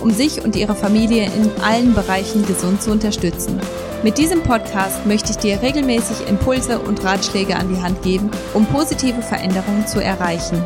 [0.00, 3.60] um sich und ihre Familie in allen Bereichen gesund zu unterstützen.
[4.02, 8.64] Mit diesem Podcast möchte ich dir regelmäßig Impulse und Ratschläge an die Hand geben, um
[8.66, 10.62] positive Veränderungen zu erreichen.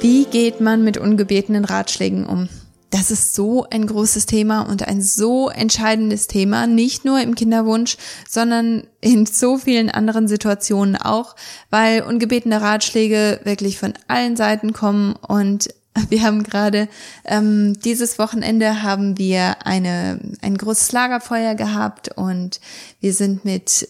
[0.00, 2.48] Wie geht man mit ungebetenen Ratschlägen um?
[2.90, 7.96] Das ist so ein großes Thema und ein so entscheidendes Thema, nicht nur im Kinderwunsch,
[8.28, 11.36] sondern in so vielen anderen Situationen auch,
[11.70, 15.68] weil ungebetene Ratschläge wirklich von allen Seiten kommen und
[16.08, 16.88] wir haben gerade
[17.24, 22.60] ähm, dieses Wochenende haben wir eine ein großes Lagerfeuer gehabt und
[23.00, 23.88] wir sind mit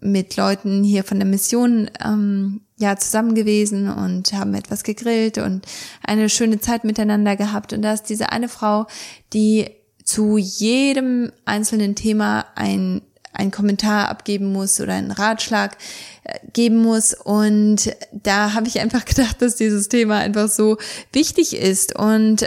[0.00, 5.66] mit Leuten hier von der Mission ähm, ja zusammen gewesen und haben etwas gegrillt und
[6.02, 7.72] eine schöne Zeit miteinander gehabt.
[7.72, 8.86] Und da ist diese eine Frau,
[9.34, 9.70] die
[10.02, 15.76] zu jedem einzelnen Thema ein einen Kommentar abgeben muss oder einen Ratschlag
[16.24, 17.14] äh, geben muss.
[17.14, 20.78] Und da habe ich einfach gedacht, dass dieses Thema einfach so
[21.12, 22.46] wichtig ist und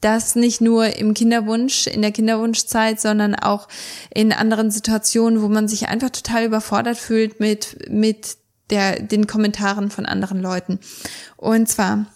[0.00, 3.66] das nicht nur im Kinderwunsch, in der Kinderwunschzeit, sondern auch
[4.14, 8.36] in anderen Situationen, wo man sich einfach total überfordert fühlt mit, mit
[8.70, 10.78] der, den Kommentaren von anderen Leuten.
[11.36, 12.06] Und zwar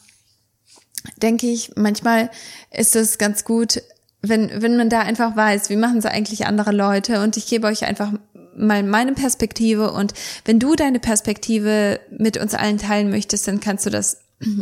[1.17, 2.31] denke ich, manchmal
[2.71, 3.83] ist es ganz gut,
[4.23, 7.67] wenn, wenn man da einfach weiß, wie machen es eigentlich andere Leute und ich gebe
[7.67, 8.13] euch einfach
[8.57, 13.87] mal meine Perspektive und wenn du deine Perspektive mit uns allen teilen möchtest, dann kannst
[13.87, 14.19] du das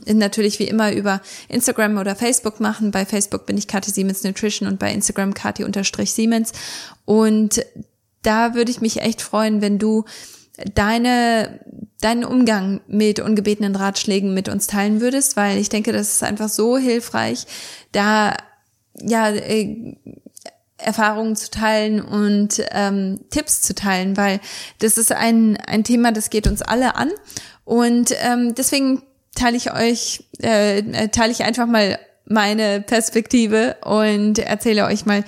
[0.06, 2.91] natürlich wie immer über Instagram oder Facebook machen.
[2.91, 6.53] Bei Facebook bin ich Kathi Siemens Nutrition und bei Instagram Kathi-Siemens.
[7.04, 7.65] Und
[8.22, 10.04] da würde ich mich echt freuen, wenn du
[10.75, 11.60] deine,
[12.00, 16.48] deinen Umgang mit ungebetenen Ratschlägen mit uns teilen würdest, weil ich denke, das ist einfach
[16.48, 17.47] so hilfreich,
[17.92, 18.37] da
[18.95, 19.97] ja, äh,
[20.78, 24.41] Erfahrungen zu teilen und ähm, Tipps zu teilen, weil
[24.78, 27.11] das ist ein, ein Thema, das geht uns alle an.
[27.65, 29.03] Und ähm, deswegen
[29.34, 35.25] teile ich euch, äh, teile ich einfach mal meine Perspektive und erzähle euch mal,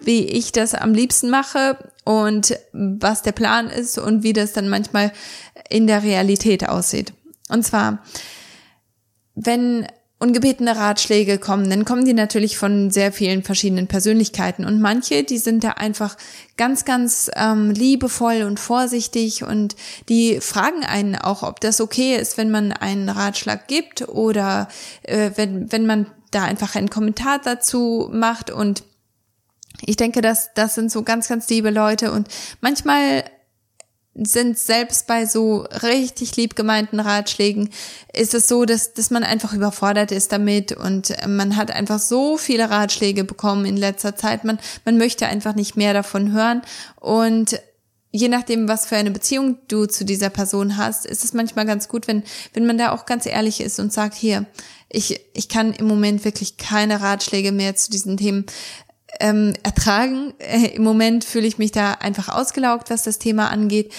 [0.00, 4.68] wie ich das am liebsten mache und was der Plan ist und wie das dann
[4.68, 5.12] manchmal
[5.68, 7.12] in der Realität aussieht.
[7.48, 8.02] Und zwar,
[9.34, 9.86] wenn
[10.22, 14.64] ungebetene Ratschläge kommen, dann kommen die natürlich von sehr vielen verschiedenen Persönlichkeiten.
[14.64, 16.16] Und manche, die sind da einfach
[16.56, 19.74] ganz, ganz ähm, liebevoll und vorsichtig und
[20.08, 24.68] die fragen einen auch, ob das okay ist, wenn man einen Ratschlag gibt oder
[25.02, 28.52] äh, wenn, wenn man da einfach einen Kommentar dazu macht.
[28.52, 28.84] Und
[29.84, 32.12] ich denke, dass das sind so ganz, ganz liebe Leute.
[32.12, 32.28] Und
[32.60, 33.24] manchmal
[34.14, 37.70] sind selbst bei so richtig lieb gemeinten Ratschlägen
[38.12, 42.36] ist es so, dass, dass man einfach überfordert ist damit und man hat einfach so
[42.36, 44.44] viele Ratschläge bekommen in letzter Zeit.
[44.44, 46.60] Man, man möchte einfach nicht mehr davon hören
[47.00, 47.58] und
[48.10, 51.88] je nachdem, was für eine Beziehung du zu dieser Person hast, ist es manchmal ganz
[51.88, 54.44] gut, wenn, wenn man da auch ganz ehrlich ist und sagt, hier,
[54.90, 58.44] ich, ich kann im Moment wirklich keine Ratschläge mehr zu diesen Themen
[59.20, 60.34] ähm, ertragen.
[60.38, 63.92] Äh, Im Moment fühle ich mich da einfach ausgelaugt, was das Thema angeht.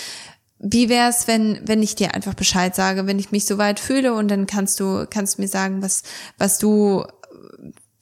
[0.59, 4.13] Wie wär's, wenn wenn ich dir einfach Bescheid sage, wenn ich mich so weit fühle
[4.13, 6.03] und dann kannst du kannst mir sagen, was
[6.37, 7.03] was du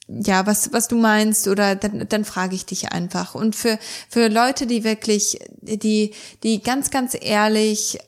[0.08, 3.34] ja, was, was du meinst oder dann, dann frage ich dich einfach.
[3.34, 6.12] Und für, für Leute, die wirklich, die,
[6.42, 7.98] die ganz, ganz ehrlich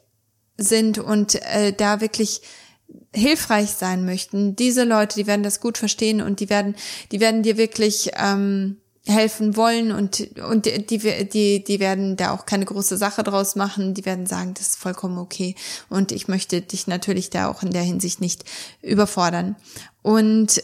[0.57, 2.43] sind und äh, da wirklich
[3.15, 6.75] hilfreich sein möchten, diese Leute, die werden das gut verstehen und die werden,
[7.13, 12.47] die werden dir wirklich ähm, helfen wollen und und die die die werden da auch
[12.47, 15.55] keine große Sache draus machen, die werden sagen, das ist vollkommen okay
[15.91, 18.45] und ich möchte dich natürlich da auch in der Hinsicht nicht
[18.81, 19.57] überfordern.
[20.03, 20.63] Und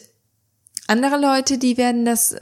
[0.87, 2.35] andere Leute, die werden das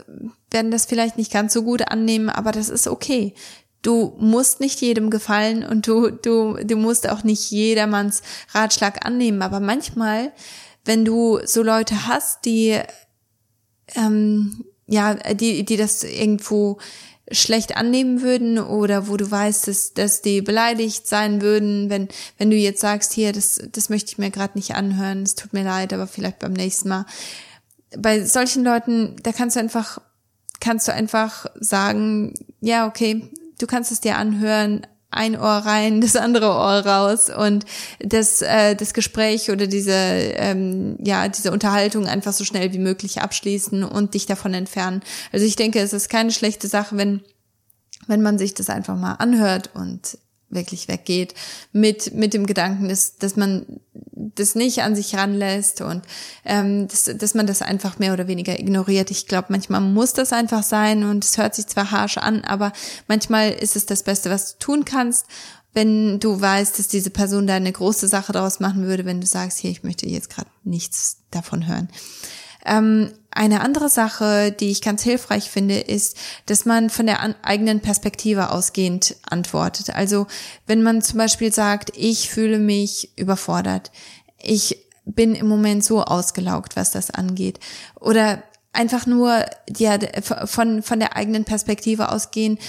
[0.51, 3.33] werden das vielleicht nicht ganz so gut annehmen, aber das ist okay.
[3.81, 8.21] Du musst nicht jedem gefallen und du du du musst auch nicht jedermanns
[8.53, 10.31] Ratschlag annehmen, aber manchmal,
[10.85, 12.79] wenn du so Leute hast, die
[13.95, 16.79] ähm, ja, die, die das irgendwo
[17.31, 22.07] schlecht annehmen würden oder wo du weißt, dass, dass die beleidigt sein würden, wenn,
[22.37, 25.53] wenn du jetzt sagst, hier, das, das möchte ich mir gerade nicht anhören, es tut
[25.53, 27.05] mir leid, aber vielleicht beim nächsten Mal.
[27.97, 29.99] Bei solchen Leuten, da kannst du einfach,
[30.59, 36.15] kannst du einfach sagen, ja, okay, du kannst es dir anhören, ein Ohr rein, das
[36.15, 37.65] andere Ohr raus und
[37.99, 43.21] das, äh, das Gespräch oder diese, ähm, ja, diese Unterhaltung einfach so schnell wie möglich
[43.21, 45.01] abschließen und dich davon entfernen.
[45.31, 47.21] Also ich denke, es ist keine schlechte Sache, wenn,
[48.07, 50.17] wenn man sich das einfach mal anhört und
[50.49, 51.33] wirklich weggeht
[51.71, 53.65] mit mit dem Gedanken, dass dass man
[54.35, 56.03] das nicht an sich ranlässt und
[56.43, 59.11] ähm, dass, dass man das einfach mehr oder weniger ignoriert.
[59.11, 62.73] Ich glaube, manchmal muss das einfach sein und es hört sich zwar harsch an, aber
[63.07, 65.25] manchmal ist es das Beste, was du tun kannst,
[65.73, 69.27] wenn du weißt, dass diese Person da eine große Sache daraus machen würde, wenn du
[69.27, 71.89] sagst, hier, ich möchte jetzt gerade nichts davon hören.
[72.65, 76.17] Ähm, eine andere Sache, die ich ganz hilfreich finde, ist,
[76.47, 79.91] dass man von der eigenen Perspektive ausgehend antwortet.
[79.91, 80.27] Also
[80.65, 83.91] wenn man zum Beispiel sagt, ich fühle mich überfordert,
[84.41, 87.59] ich bin im Moment so ausgelaugt, was das angeht,
[87.99, 88.43] oder
[88.73, 89.45] einfach nur
[89.75, 89.97] ja
[90.45, 92.59] von von der eigenen Perspektive ausgehen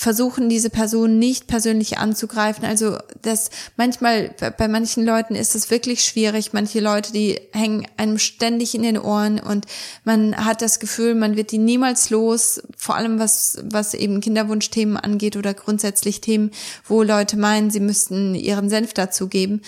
[0.00, 2.64] versuchen, diese Person nicht persönlich anzugreifen.
[2.64, 6.54] Also das manchmal, bei manchen Leuten ist es wirklich schwierig.
[6.54, 9.66] Manche Leute, die hängen einem ständig in den Ohren und
[10.04, 12.62] man hat das Gefühl, man wird die niemals los.
[12.78, 16.50] Vor allem was, was eben Kinderwunschthemen angeht oder grundsätzlich Themen,
[16.86, 19.60] wo Leute meinen, sie müssten ihren Senf dazugeben.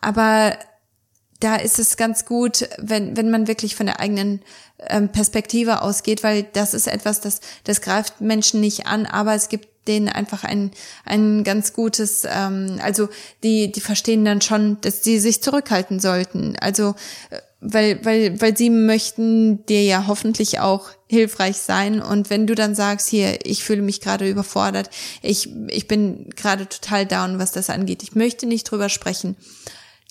[0.00, 0.58] Aber
[1.40, 4.42] da ist es ganz gut, wenn, wenn man wirklich von der eigenen
[4.88, 9.48] ähm, Perspektive ausgeht, weil das ist etwas, das, das greift Menschen nicht an, aber es
[9.48, 10.70] gibt denen einfach ein,
[11.04, 13.08] ein ganz gutes, ähm, also
[13.42, 16.56] die, die verstehen dann schon, dass sie sich zurückhalten sollten.
[16.60, 16.94] Also
[17.30, 22.00] äh, weil, weil, weil sie möchten dir ja hoffentlich auch hilfreich sein.
[22.00, 24.90] Und wenn du dann sagst, hier, ich fühle mich gerade überfordert,
[25.22, 29.36] ich, ich bin gerade total down, was das angeht, ich möchte nicht drüber sprechen,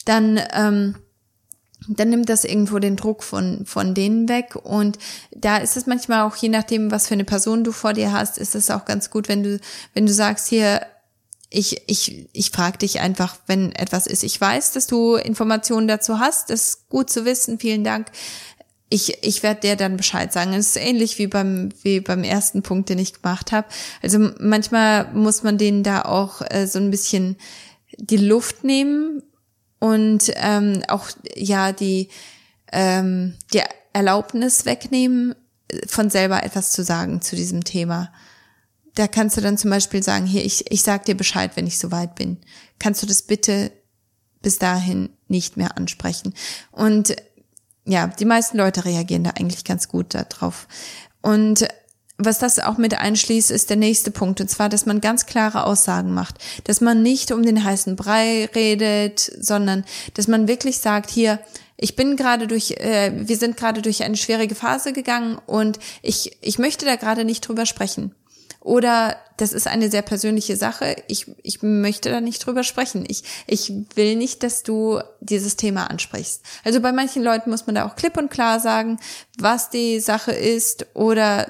[0.04, 0.96] dann ähm,
[1.88, 4.56] dann nimmt das irgendwo den Druck von, von denen weg.
[4.56, 4.98] Und
[5.32, 8.38] da ist es manchmal auch, je nachdem, was für eine Person du vor dir hast,
[8.38, 9.60] ist es auch ganz gut, wenn du,
[9.94, 10.82] wenn du sagst, hier,
[11.50, 14.24] ich, ich, ich frage dich einfach, wenn etwas ist.
[14.24, 16.50] Ich weiß, dass du Informationen dazu hast.
[16.50, 17.60] Das ist gut zu wissen.
[17.60, 18.08] Vielen Dank.
[18.90, 20.54] Ich, ich werde dir dann Bescheid sagen.
[20.54, 23.68] Es ist ähnlich wie beim, wie beim ersten Punkt, den ich gemacht habe.
[24.02, 27.38] Also manchmal muss man denen da auch äh, so ein bisschen
[27.98, 29.24] die Luft nehmen,
[29.80, 32.10] und ähm, auch ja die
[32.72, 33.62] ähm, die
[33.94, 35.36] Erlaubnis wegnehmen,
[35.88, 38.12] von selber etwas zu sagen zu diesem Thema.
[38.96, 41.78] Da kannst du dann zum Beispiel sagen, hier, ich, ich sag dir Bescheid, wenn ich
[41.78, 42.38] soweit bin.
[42.80, 43.72] Kannst du das bitte
[44.42, 46.34] bis dahin nicht mehr ansprechen?
[46.72, 47.16] Und
[47.86, 50.68] ja, die meisten Leute reagieren da eigentlich ganz gut darauf.
[51.22, 51.68] Und
[52.18, 55.66] was das auch mit einschließt, ist der nächste Punkt, und zwar, dass man ganz klare
[55.66, 59.86] Aussagen macht, dass man nicht um den heißen Brei redet, sondern
[60.16, 61.40] dass man wirklich sagt, hier,
[61.78, 66.38] ich bin gerade durch, äh, wir sind gerade durch eine schwierige Phase gegangen und ich,
[66.42, 68.16] ich möchte da gerade nicht drüber sprechen.
[68.62, 70.98] Oder das ist eine sehr persönliche Sache.
[71.08, 73.06] Ich, ich möchte da nicht drüber sprechen.
[73.08, 76.42] Ich, ich will nicht, dass du dieses Thema ansprichst.
[76.66, 79.00] Also bei manchen Leuten muss man da auch klipp und klar sagen,
[79.38, 81.50] was die Sache ist oder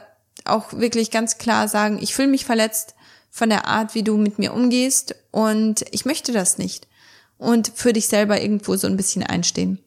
[0.49, 2.95] auch wirklich ganz klar sagen, ich fühle mich verletzt
[3.29, 6.87] von der Art, wie du mit mir umgehst und ich möchte das nicht.
[7.37, 9.79] Und für dich selber irgendwo so ein bisschen einstehen.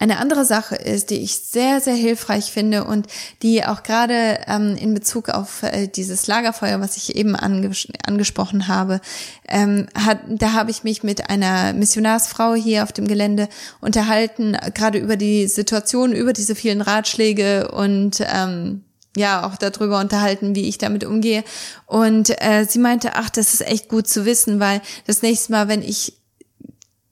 [0.00, 3.06] Eine andere Sache ist, die ich sehr, sehr hilfreich finde und
[3.42, 8.66] die auch gerade ähm, in Bezug auf äh, dieses Lagerfeuer, was ich eben anges angesprochen
[8.66, 9.00] habe,
[9.48, 13.48] ähm, hat, da habe ich mich mit einer Missionarsfrau hier auf dem Gelände
[13.80, 18.82] unterhalten, gerade über die Situation, über diese vielen Ratschläge und ähm,
[19.16, 21.44] ja auch darüber unterhalten, wie ich damit umgehe.
[21.86, 25.68] Und äh, sie meinte, ach, das ist echt gut zu wissen, weil das nächste Mal,
[25.68, 26.14] wenn ich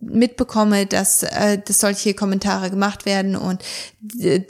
[0.02, 3.62] mitbekomme, dass, äh, dass solche Kommentare gemacht werden und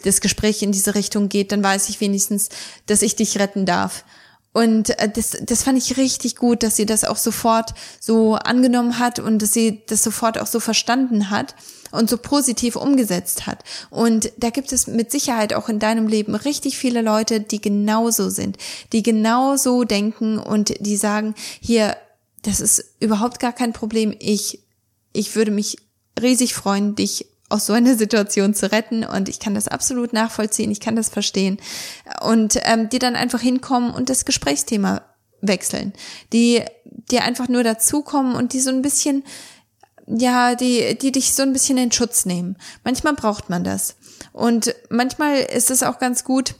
[0.04, 2.48] das Gespräch in diese Richtung geht, dann weiß ich wenigstens,
[2.86, 4.04] dass ich dich retten darf.
[4.52, 8.98] Und äh, das, das fand ich richtig gut, dass sie das auch sofort so angenommen
[8.98, 11.54] hat und dass sie das sofort auch so verstanden hat
[11.90, 13.64] und so positiv umgesetzt hat.
[13.90, 18.30] Und da gibt es mit Sicherheit auch in deinem Leben richtig viele Leute, die genauso
[18.30, 18.56] sind,
[18.92, 21.96] die genauso denken und die sagen, hier,
[22.42, 24.60] das ist überhaupt gar kein Problem, ich
[25.12, 25.76] ich würde mich
[26.20, 29.04] riesig freuen, dich aus so einer Situation zu retten.
[29.04, 31.58] Und ich kann das absolut nachvollziehen, ich kann das verstehen.
[32.22, 35.02] Und ähm, die dann einfach hinkommen und das Gesprächsthema
[35.40, 35.92] wechseln,
[36.32, 39.24] die die einfach nur dazukommen und die so ein bisschen
[40.06, 42.56] ja, die die dich so ein bisschen in Schutz nehmen.
[42.84, 43.96] Manchmal braucht man das.
[44.32, 46.54] Und manchmal ist es auch ganz gut,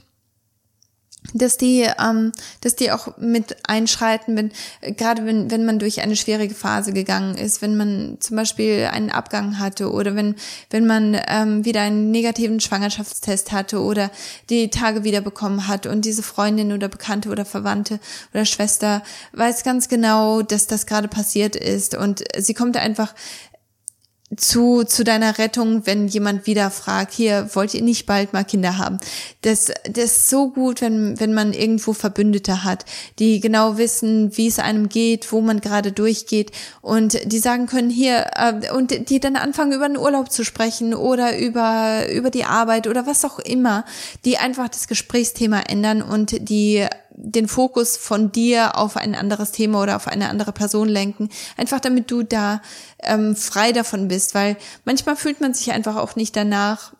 [1.33, 4.51] dass die, ähm, dass die auch mit einschreiten, wenn
[4.95, 9.09] gerade wenn wenn man durch eine schwierige Phase gegangen ist, wenn man zum Beispiel einen
[9.09, 10.35] Abgang hatte oder wenn
[10.69, 14.11] wenn man ähm, wieder einen negativen Schwangerschaftstest hatte oder
[14.49, 17.99] die Tage wieder bekommen hat und diese Freundin oder Bekannte oder Verwandte
[18.33, 23.13] oder Schwester weiß ganz genau, dass das gerade passiert ist und sie kommt einfach
[24.37, 28.77] zu, zu deiner Rettung, wenn jemand wieder fragt, hier, wollt ihr nicht bald mal Kinder
[28.77, 28.97] haben?
[29.41, 32.85] Das, das ist so gut, wenn, wenn man irgendwo Verbündete hat,
[33.19, 37.89] die genau wissen, wie es einem geht, wo man gerade durchgeht und die sagen können,
[37.89, 42.45] hier, äh, und die dann anfangen, über den Urlaub zu sprechen oder über, über die
[42.45, 43.85] Arbeit oder was auch immer,
[44.25, 49.81] die einfach das Gesprächsthema ändern und die den Fokus von dir auf ein anderes Thema
[49.81, 52.61] oder auf eine andere Person lenken, einfach damit du da
[53.01, 56.93] ähm, frei davon bist, weil manchmal fühlt man sich einfach auch nicht danach,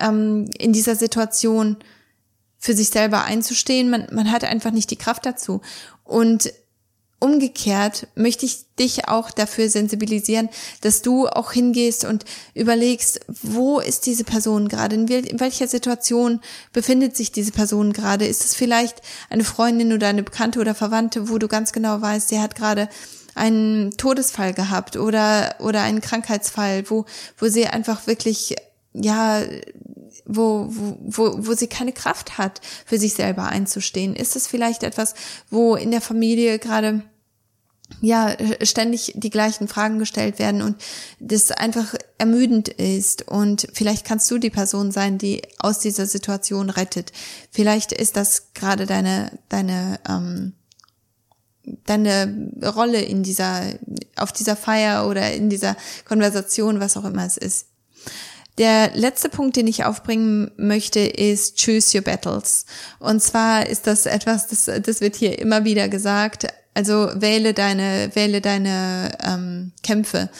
[0.00, 1.76] ähm, in dieser Situation
[2.58, 3.90] für sich selber einzustehen.
[3.90, 5.60] Man, man hat einfach nicht die Kraft dazu.
[6.04, 6.52] Und
[7.22, 10.48] umgekehrt möchte ich dich auch dafür sensibilisieren,
[10.80, 12.24] dass du auch hingehst und
[12.54, 16.40] überlegst, wo ist diese Person gerade, in, welcher Situation
[16.72, 18.26] befindet sich diese Person gerade?
[18.26, 22.28] Ist es vielleicht eine Freundin oder eine Bekannte oder Verwandte, wo du ganz genau weißt,
[22.28, 22.88] sie hat gerade
[23.36, 27.06] einen Todesfall gehabt oder, oder einen Krankheitsfall, wo,
[27.38, 28.56] wo sie einfach wirklich,
[28.92, 29.42] ja,
[30.26, 34.16] wo, wo, wo sie keine Kraft hat, für sich selber einzustehen?
[34.16, 35.14] Ist es vielleicht etwas,
[35.50, 37.04] wo in der Familie gerade
[38.00, 40.76] ja ständig die gleichen Fragen gestellt werden und
[41.20, 46.70] das einfach ermüdend ist und vielleicht kannst du die Person sein, die aus dieser Situation
[46.70, 47.12] rettet.
[47.50, 50.54] Vielleicht ist das gerade deine deine ähm,
[51.86, 53.62] deine Rolle in dieser
[54.16, 57.66] auf dieser Feier oder in dieser Konversation, was auch immer es ist.
[58.58, 62.66] Der letzte Punkt, den ich aufbringen möchte, ist Choose Your Battles.
[62.98, 66.46] Und zwar ist das etwas, das, das wird hier immer wieder gesagt.
[66.74, 70.30] Also wähle deine, wähle deine ähm, Kämpfe.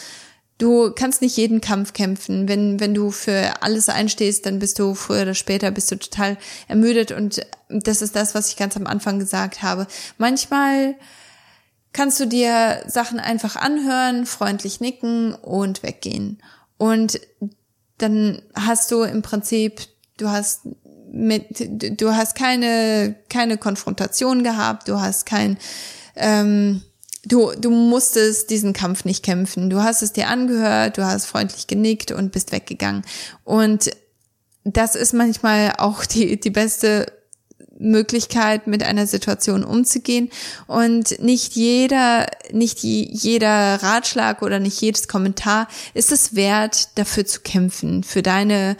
[0.57, 2.47] Du kannst nicht jeden Kampf kämpfen.
[2.47, 6.37] Wenn, wenn du für alles einstehst, dann bist du früher oder später bist du total
[6.67, 7.11] ermüdet.
[7.11, 9.87] Und das ist das, was ich ganz am Anfang gesagt habe.
[10.17, 10.95] Manchmal
[11.91, 16.41] kannst du dir Sachen einfach anhören, freundlich nicken und weggehen.
[16.77, 17.19] Und
[17.97, 19.81] dann hast du im Prinzip,
[20.17, 20.61] du hast
[21.11, 25.57] mit, du hast keine, keine Konfrontation gehabt, du hast kein,
[26.15, 26.81] ähm,
[27.25, 29.69] du, du musstest diesen Kampf nicht kämpfen.
[29.69, 33.03] Du hast es dir angehört, du hast freundlich genickt und bist weggegangen.
[33.43, 33.91] Und
[34.63, 37.05] das ist manchmal auch die, die beste
[37.79, 40.29] Möglichkeit, mit einer Situation umzugehen.
[40.67, 47.41] Und nicht jeder, nicht jeder Ratschlag oder nicht jedes Kommentar ist es wert, dafür zu
[47.41, 48.77] kämpfen, für deine,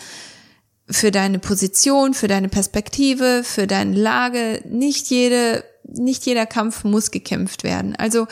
[0.89, 4.61] für deine Position, für deine Perspektive, für deine Lage.
[4.69, 5.63] Nicht jede
[5.93, 7.95] nicht jeder Kampf muss gekämpft werden.
[7.95, 8.27] Also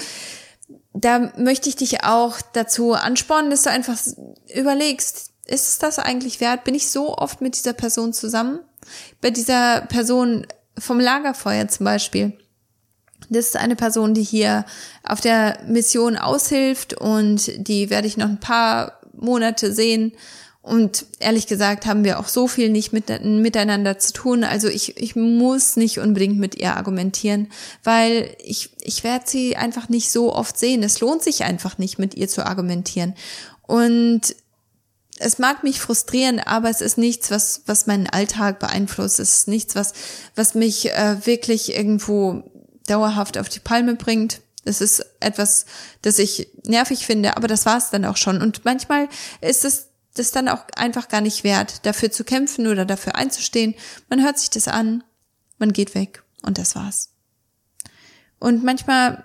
[0.93, 3.97] da möchte ich dich auch dazu anspornen, dass du einfach
[4.53, 6.63] überlegst, ist es das eigentlich wert?
[6.63, 8.59] Bin ich so oft mit dieser Person zusammen?
[9.21, 10.45] Bei dieser Person
[10.77, 12.37] vom Lagerfeuer zum Beispiel.
[13.29, 14.65] Das ist eine Person, die hier
[15.03, 20.13] auf der Mission aushilft und die werde ich noch ein paar Monate sehen
[20.63, 24.43] und ehrlich gesagt haben wir auch so viel nicht mit, miteinander zu tun.
[24.43, 27.51] Also ich, ich muss nicht unbedingt mit ihr argumentieren,
[27.83, 30.83] weil ich, ich werde sie einfach nicht so oft sehen.
[30.83, 33.15] Es lohnt sich einfach nicht, mit ihr zu argumentieren.
[33.63, 34.35] Und
[35.17, 39.19] es mag mich frustrieren, aber es ist nichts, was, was meinen Alltag beeinflusst.
[39.19, 39.93] Es ist nichts, was,
[40.35, 42.43] was mich äh, wirklich irgendwo
[42.85, 44.41] dauerhaft auf die Palme bringt.
[44.63, 45.65] Es ist etwas,
[46.03, 48.41] das ich nervig finde, aber das war es dann auch schon.
[48.41, 49.09] Und manchmal
[49.41, 53.75] ist es das dann auch einfach gar nicht wert, dafür zu kämpfen oder dafür einzustehen.
[54.09, 55.03] Man hört sich das an,
[55.57, 57.09] man geht weg und das war's.
[58.39, 59.23] Und manchmal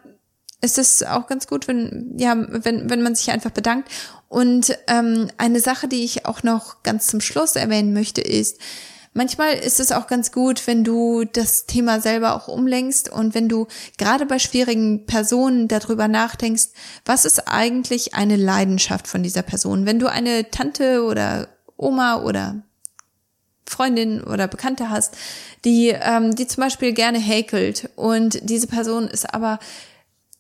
[0.61, 3.91] ist es auch ganz gut, wenn ja, wenn wenn man sich einfach bedankt.
[4.29, 8.59] Und ähm, eine Sache, die ich auch noch ganz zum Schluss erwähnen möchte, ist,
[9.17, 13.49] Manchmal ist es auch ganz gut, wenn du das Thema selber auch umlenkst und wenn
[13.49, 16.69] du gerade bei schwierigen Personen darüber nachdenkst,
[17.07, 19.87] was ist eigentlich eine Leidenschaft von dieser Person?
[19.87, 22.63] Wenn du eine Tante oder Oma oder
[23.65, 25.17] Freundin oder Bekannte hast,
[25.65, 29.59] die, ähm, die zum Beispiel gerne häkelt und diese Person ist aber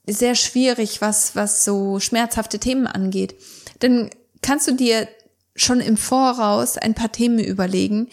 [0.06, 3.36] sehr schwierig, was, was so schmerzhafte Themen angeht,
[3.78, 4.10] dann
[4.42, 5.08] kannst du dir
[5.54, 8.08] schon im Voraus ein paar Themen überlegen,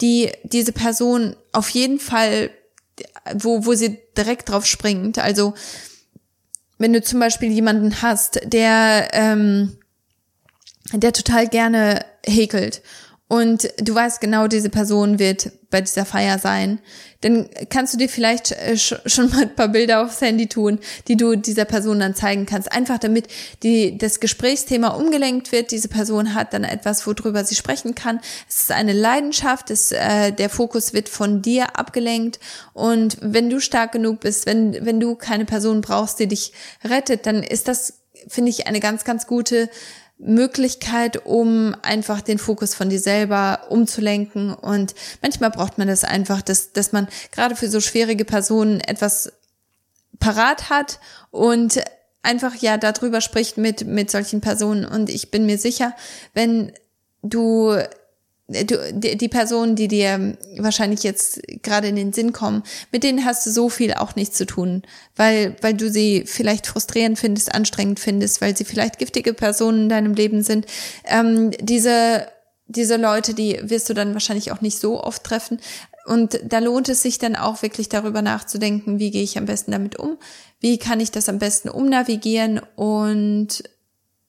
[0.00, 2.50] die diese Person auf jeden Fall,
[3.34, 5.18] wo, wo sie direkt drauf springt.
[5.18, 5.54] Also
[6.78, 9.78] wenn du zum Beispiel jemanden hast, der, ähm,
[10.92, 12.82] der total gerne häkelt
[13.28, 16.80] und du weißt genau, diese Person wird bei dieser Feier sein,
[17.22, 21.16] dann kannst du dir vielleicht äh, schon mal ein paar Bilder aufs Handy tun, die
[21.16, 22.70] du dieser Person dann zeigen kannst.
[22.70, 23.26] Einfach damit
[23.62, 25.70] die, das Gesprächsthema umgelenkt wird.
[25.70, 28.20] Diese Person hat dann etwas, worüber sie sprechen kann.
[28.48, 32.38] Es ist eine Leidenschaft, es, äh, der Fokus wird von dir abgelenkt.
[32.72, 36.52] Und wenn du stark genug bist, wenn, wenn du keine Person brauchst, die dich
[36.84, 37.94] rettet, dann ist das,
[38.28, 39.68] finde ich, eine ganz, ganz gute
[40.18, 44.54] Möglichkeit, um einfach den Fokus von dir selber umzulenken.
[44.54, 49.32] Und manchmal braucht man das einfach, dass, dass man gerade für so schwierige Personen etwas
[50.18, 51.80] parat hat und
[52.22, 54.84] einfach ja darüber spricht mit, mit solchen Personen.
[54.84, 55.94] Und ich bin mir sicher,
[56.32, 56.72] wenn
[57.22, 57.76] du
[58.48, 62.62] du, die, die Personen, die dir wahrscheinlich jetzt gerade in den Sinn kommen,
[62.92, 64.82] mit denen hast du so viel auch nichts zu tun,
[65.16, 69.88] weil, weil du sie vielleicht frustrierend findest, anstrengend findest, weil sie vielleicht giftige Personen in
[69.88, 70.66] deinem Leben sind.
[71.04, 72.28] Ähm, diese,
[72.66, 75.60] diese Leute, die wirst du dann wahrscheinlich auch nicht so oft treffen.
[76.06, 79.72] Und da lohnt es sich dann auch wirklich darüber nachzudenken, wie gehe ich am besten
[79.72, 80.18] damit um?
[80.60, 82.60] Wie kann ich das am besten umnavigieren?
[82.76, 83.64] Und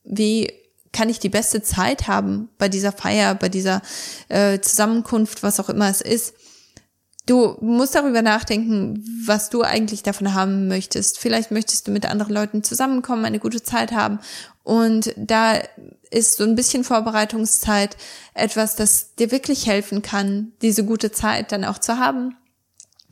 [0.03, 0.51] wie
[0.97, 3.83] kann ich die beste Zeit haben bei dieser Feier, bei dieser
[4.29, 6.33] äh, Zusammenkunft, was auch immer es ist.
[7.27, 11.19] Du musst darüber nachdenken, was du eigentlich davon haben möchtest.
[11.19, 14.17] Vielleicht möchtest du mit anderen Leuten zusammenkommen, eine gute Zeit haben.
[14.63, 15.59] Und da
[16.09, 17.95] ist so ein bisschen Vorbereitungszeit
[18.33, 22.35] etwas, das dir wirklich helfen kann, diese gute Zeit dann auch zu haben,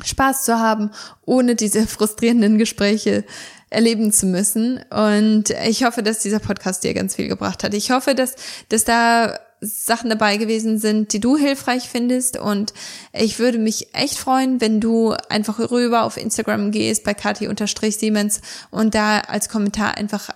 [0.03, 0.89] Spaß zu haben,
[1.25, 3.25] ohne diese frustrierenden Gespräche
[3.69, 4.79] erleben zu müssen.
[4.89, 7.74] Und ich hoffe, dass dieser Podcast dir ganz viel gebracht hat.
[7.74, 8.36] Ich hoffe, dass,
[8.69, 12.38] dass da Sachen dabei gewesen sind, die du hilfreich findest.
[12.38, 12.74] Und
[13.13, 18.41] ich würde mich echt freuen, wenn du einfach rüber auf Instagram gehst bei Kati-Siemens
[18.72, 20.29] und da als Kommentar einfach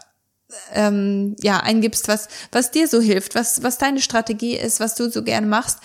[0.74, 5.10] ähm, ja eingibst, was was dir so hilft, was was deine Strategie ist, was du
[5.12, 5.78] so gerne machst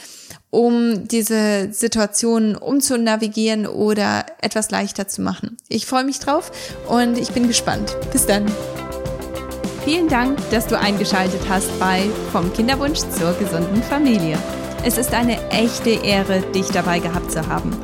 [0.54, 5.56] um diese Situation umzunavigieren oder etwas leichter zu machen.
[5.68, 6.52] Ich freue mich drauf
[6.88, 7.96] und ich bin gespannt.
[8.12, 8.46] Bis dann.
[9.84, 14.38] Vielen Dank, dass du eingeschaltet hast bei Vom Kinderwunsch zur gesunden Familie.
[14.84, 17.76] Es ist eine echte Ehre, dich dabei gehabt zu haben.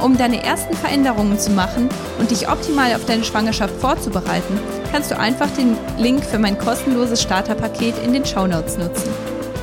[0.00, 1.88] Um deine ersten Veränderungen zu machen
[2.20, 4.60] und dich optimal auf deine Schwangerschaft vorzubereiten,
[4.92, 9.31] kannst du einfach den Link für mein kostenloses Starterpaket in den Show Notes nutzen.